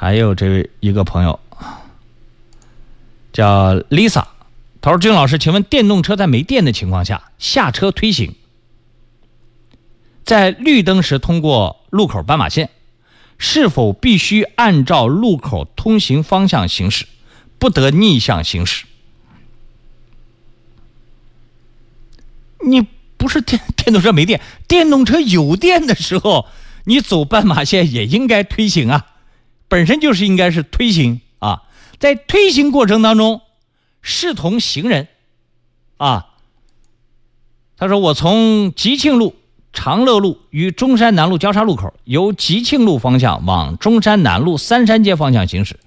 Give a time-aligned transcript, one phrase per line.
[0.00, 1.40] 还有这位一个朋友
[3.32, 4.26] 叫 Lisa，
[4.80, 8.36] 他说：“郑老师，请问电动车在没电的情况下下车推行，
[10.24, 12.70] 在绿灯时通过路口斑马线，
[13.38, 17.06] 是否必须按照路口通行方向行驶，
[17.58, 18.84] 不得逆向行驶？”
[22.64, 22.86] 你
[23.16, 26.46] 不是电电动车没电，电动车有电的时候，
[26.84, 29.06] 你走斑马线也应该推行啊，
[29.68, 31.62] 本身就是应该是推行啊，
[31.98, 33.42] 在推行过程当中，
[34.02, 35.08] 视同行人
[35.98, 36.26] 啊。
[37.76, 39.36] 他说：“我从吉庆路、
[39.72, 45.78] 长乐路与中山南路交叉路口，由吉庆路方向往中山南路三山街方向行驶。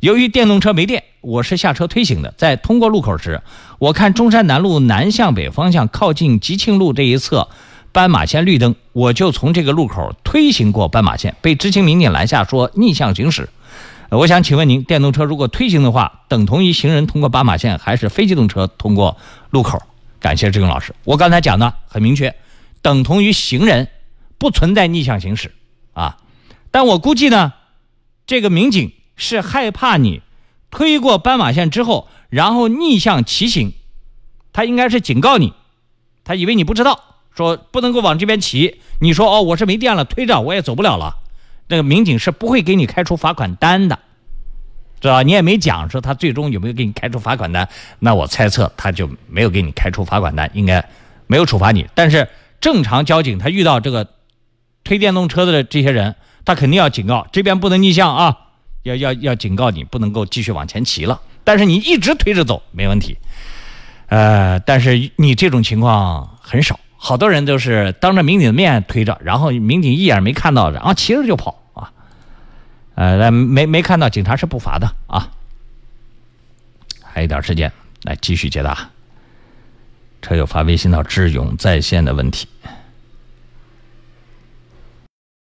[0.00, 2.34] 由于电动车没电，我是下车推行的。
[2.36, 3.42] 在通过路口时，
[3.78, 7.48] 我看中山南路南向北方向靠近吉庆路这一侧
[7.96, 13.48] 斑马线绿灯，我就从这个路口推行过斑马线，被执勤民警拦下说逆向行驶。
[14.10, 19.16] 我想请问您，电动车如果推行的话，等同于行人通过斑马线，还是非机动车通过
[19.48, 19.82] 路口？”
[20.20, 22.36] 感谢志勇老师，我刚才讲的很明确，
[22.82, 23.88] 等同于行人，
[24.36, 25.54] 不存在逆向行驶
[25.94, 26.18] 啊。
[26.70, 27.54] 但我估计呢，
[28.26, 30.20] 这个民警是害怕你
[30.70, 33.72] 推过斑马线之后，然后逆向骑行，
[34.52, 35.54] 他应该是警告你，
[36.24, 38.80] 他以为你不知道，说不能够往这边骑。
[39.00, 41.18] 你说哦，我是没电了，推着我也走不了了。
[41.68, 43.98] 那个民警是不会给你开出罚款单的。
[44.98, 50.82] 知道你也没讲说他最终有没有给你开出罚款单，那我猜测他就没有给你开出罚款单，应该
[51.26, 51.86] 没有处罚你。
[51.94, 52.26] 但是
[52.60, 54.08] 正常交警他遇到这个
[54.82, 58.38] 推电动车的这些人，他肯定要警告这边不能逆向啊，
[58.84, 61.20] 要要要警告你不能够继续往前骑了。
[61.44, 63.18] 但是你一直推着走没问题，
[64.06, 71.92] 呃，但是你这种情况很少，好多人都是当着民警的面推着，然后民警一眼没看到，然后骑着就跑啊。
[72.94, 75.30] 呃，没没看到，警察是不罚的啊。
[77.02, 77.70] 还有一点时间，
[78.02, 78.90] 来继续解答
[80.22, 82.48] 车友发微信到智勇在线的问题。